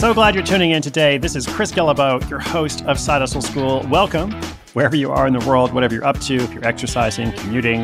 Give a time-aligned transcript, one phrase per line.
[0.00, 1.18] So glad you're tuning in today.
[1.18, 3.86] This is Chris Guillebeau, your host of Side Hustle School.
[3.90, 4.32] Welcome,
[4.72, 7.82] wherever you are in the world, whatever you're up to, if you're exercising, commuting,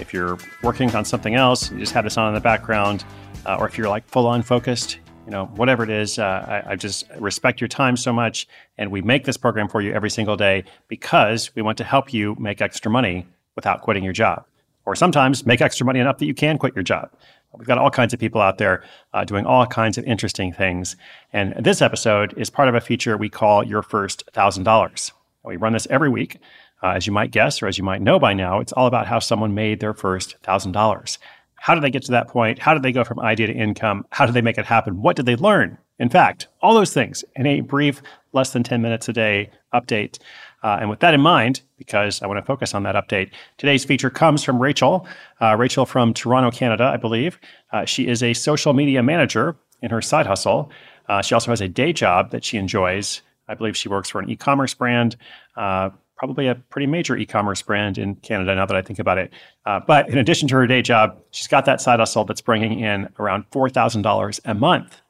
[0.00, 3.04] if you're working on something else, you just have this on in the background,
[3.46, 6.72] uh, or if you're like full on focused, you know, whatever it is, uh, I,
[6.72, 8.48] I just respect your time so much.
[8.76, 12.12] And we make this program for you every single day because we want to help
[12.12, 14.44] you make extra money without quitting your job,
[14.86, 17.12] or sometimes make extra money enough that you can quit your job.
[17.56, 20.96] We've got all kinds of people out there uh, doing all kinds of interesting things.
[21.32, 25.12] And this episode is part of a feature we call Your First $1,000.
[25.44, 26.38] We run this every week.
[26.82, 29.06] Uh, as you might guess, or as you might know by now, it's all about
[29.06, 31.18] how someone made their first $1,000.
[31.54, 32.58] How did they get to that point?
[32.58, 34.04] How did they go from idea to income?
[34.10, 35.00] How did they make it happen?
[35.00, 35.78] What did they learn?
[35.98, 40.18] In fact, all those things in a brief, less than 10 minutes a day update.
[40.64, 43.84] Uh, and with that in mind, because I want to focus on that update, today's
[43.84, 45.06] feature comes from Rachel.
[45.40, 47.38] Uh, Rachel from Toronto, Canada, I believe.
[47.70, 50.70] Uh, she is a social media manager in her side hustle.
[51.06, 53.20] Uh, she also has a day job that she enjoys.
[53.46, 55.16] I believe she works for an e commerce brand,
[55.54, 59.18] uh, probably a pretty major e commerce brand in Canada now that I think about
[59.18, 59.34] it.
[59.66, 62.80] Uh, but in addition to her day job, she's got that side hustle that's bringing
[62.80, 65.02] in around $4,000 a month.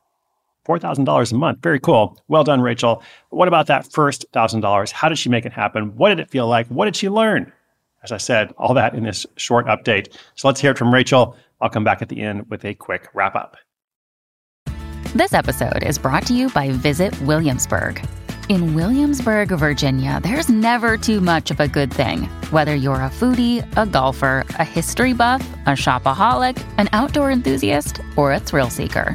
[0.67, 1.59] $4,000 a month.
[1.63, 2.21] Very cool.
[2.29, 3.03] Well done, Rachel.
[3.31, 4.91] What about that first $1,000?
[4.91, 5.97] How did she make it happen?
[5.97, 6.67] What did it feel like?
[6.69, 7.53] What did she learn?
[8.03, 10.15] As I said, all that in this short update.
[10.35, 11.37] So let's hear it from Rachel.
[11.61, 13.57] I'll come back at the end with a quick wrap up.
[15.15, 18.05] This episode is brought to you by Visit Williamsburg.
[18.51, 22.25] In Williamsburg, Virginia, there's never too much of a good thing.
[22.51, 28.33] Whether you're a foodie, a golfer, a history buff, a shopaholic, an outdoor enthusiast, or
[28.33, 29.15] a thrill seeker,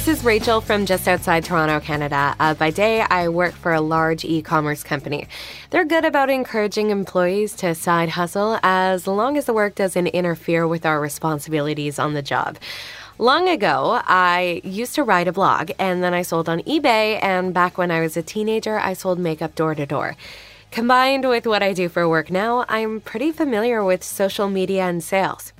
[0.00, 2.34] This is Rachel from just outside Toronto, Canada.
[2.40, 5.28] Uh, by day, I work for a large e commerce company.
[5.68, 10.66] They're good about encouraging employees to side hustle as long as the work doesn't interfere
[10.66, 12.56] with our responsibilities on the job.
[13.18, 17.22] Long ago, I used to write a blog and then I sold on eBay.
[17.22, 20.16] And back when I was a teenager, I sold makeup door to door.
[20.70, 25.04] Combined with what I do for work now, I'm pretty familiar with social media and
[25.04, 25.52] sales.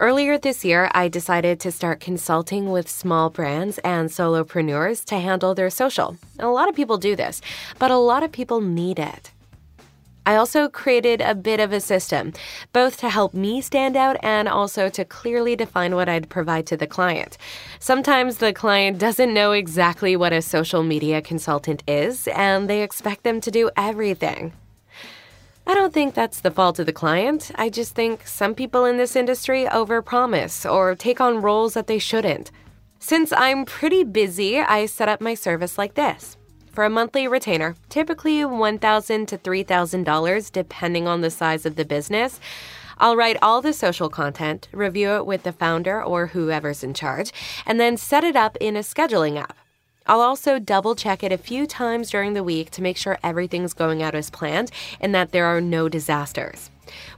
[0.00, 5.54] Earlier this year, I decided to start consulting with small brands and solopreneurs to handle
[5.54, 6.16] their social.
[6.38, 7.40] A lot of people do this,
[7.78, 9.32] but a lot of people need it.
[10.28, 12.34] I also created a bit of a system,
[12.74, 16.76] both to help me stand out and also to clearly define what I'd provide to
[16.76, 17.38] the client.
[17.80, 23.22] Sometimes the client doesn't know exactly what a social media consultant is, and they expect
[23.22, 24.52] them to do everything.
[25.68, 27.50] I don't think that's the fault of the client.
[27.56, 31.98] I just think some people in this industry overpromise or take on roles that they
[31.98, 32.50] shouldn't.
[33.00, 36.38] Since I'm pretty busy, I set up my service like this.
[36.72, 42.40] For a monthly retainer, typically 1,000 to $3,000 depending on the size of the business,
[42.96, 47.30] I'll write all the social content, review it with the founder or whoever's in charge,
[47.66, 49.58] and then set it up in a scheduling app.
[50.08, 53.74] I'll also double check it a few times during the week to make sure everything's
[53.74, 54.70] going out as planned
[55.00, 56.70] and that there are no disasters.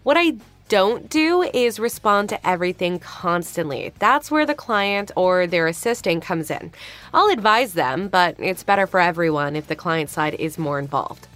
[0.03, 0.35] What I
[0.69, 3.93] don't do is respond to everything constantly.
[4.01, 6.73] That's where the client or their assistant comes in.
[7.15, 11.29] I'll advise them, but it's better for everyone if the client side is more involved.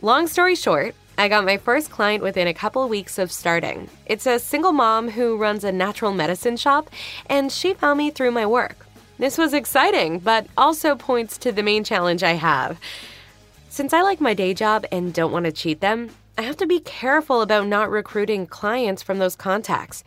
[0.00, 3.88] Long story short, I got my first client within a couple weeks of starting.
[4.06, 6.88] It's a single mom who runs a natural medicine shop,
[7.26, 8.86] and she found me through my work.
[9.18, 12.78] This was exciting, but also points to the main challenge I have.
[13.68, 16.66] Since I like my day job and don't want to cheat them, I have to
[16.66, 20.02] be careful about not recruiting clients from those contacts.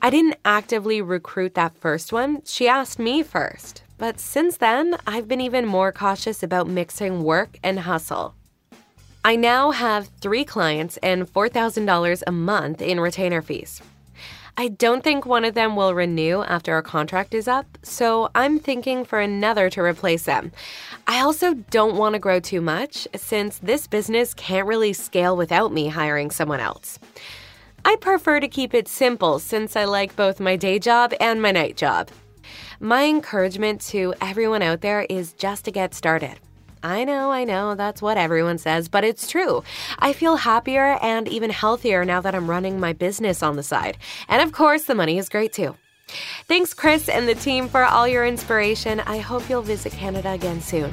[0.00, 3.82] I didn't actively recruit that first one, she asked me first.
[3.98, 8.34] But since then, I've been even more cautious about mixing work and hustle.
[9.24, 13.80] I now have three clients and $4,000 a month in retainer fees.
[14.56, 18.60] I don't think one of them will renew after our contract is up, so I'm
[18.60, 20.52] thinking for another to replace them.
[21.08, 25.72] I also don't want to grow too much since this business can't really scale without
[25.72, 27.00] me hiring someone else.
[27.84, 31.50] I prefer to keep it simple since I like both my day job and my
[31.50, 32.10] night job.
[32.78, 36.38] My encouragement to everyone out there is just to get started.
[36.84, 39.64] I know, I know, that's what everyone says, but it's true.
[40.00, 43.96] I feel happier and even healthier now that I'm running my business on the side.
[44.28, 45.74] And of course, the money is great too.
[46.46, 49.00] Thanks, Chris and the team, for all your inspiration.
[49.00, 50.90] I hope you'll visit Canada again soon.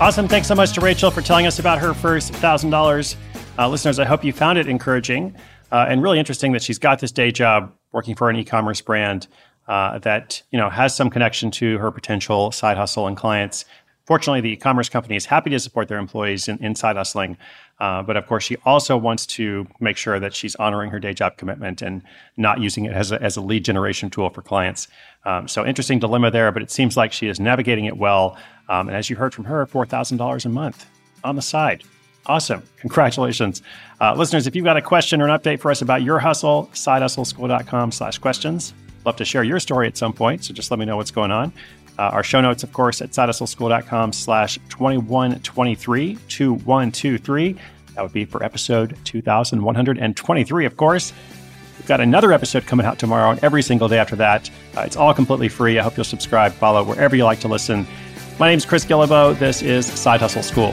[0.00, 0.26] Awesome.
[0.26, 3.16] Thanks so much to Rachel for telling us about her first $1,000.
[3.58, 5.36] Uh, listeners, I hope you found it encouraging
[5.70, 8.80] uh, and really interesting that she's got this day job working for an e commerce
[8.80, 9.28] brand
[9.68, 13.64] uh, that you know has some connection to her potential side hustle and clients.
[14.04, 17.36] Fortunately, the e-commerce company is happy to support their employees in, in side hustling,
[17.80, 21.12] uh, but of course, she also wants to make sure that she's honoring her day
[21.12, 22.02] job commitment and
[22.36, 24.86] not using it as a, as a lead generation tool for clients.
[25.24, 28.38] Um, so, interesting dilemma there, but it seems like she is navigating it well.
[28.68, 30.86] Um, and as you heard from her, four thousand dollars a month
[31.24, 31.82] on the side.
[32.26, 32.62] Awesome.
[32.78, 33.62] Congratulations.
[34.00, 36.68] Uh, listeners, if you've got a question or an update for us about your hustle,
[36.72, 38.74] sidehustleschool.com slash questions.
[39.06, 41.30] Love to share your story at some point, so just let me know what's going
[41.30, 41.52] on.
[41.96, 47.56] Uh, our show notes, of course, at sidehustleschool.com slash 2123 2123.
[47.94, 51.12] That would be for episode 2123, of course.
[51.78, 54.50] We've got another episode coming out tomorrow and every single day after that.
[54.76, 55.78] Uh, it's all completely free.
[55.78, 57.86] I hope you'll subscribe, follow wherever you like to listen.
[58.40, 59.38] My name is Chris Guillebeau.
[59.38, 60.72] This is Side Hustle School.